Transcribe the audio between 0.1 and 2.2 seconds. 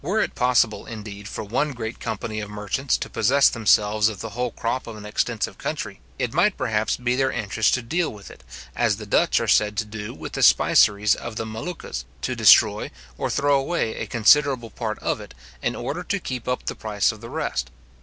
it possible, indeed, for one great